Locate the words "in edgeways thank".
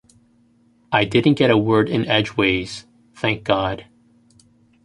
1.87-3.43